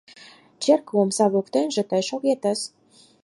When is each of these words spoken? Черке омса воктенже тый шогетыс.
Черке 0.63 0.93
омса 1.01 1.25
воктенже 1.33 1.83
тый 1.89 2.03
шогетыс. 2.09 2.59